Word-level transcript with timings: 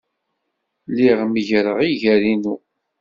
Lliɣ 0.89 1.19
meggreɣ 1.25 1.77
iger-inu. 1.89 2.55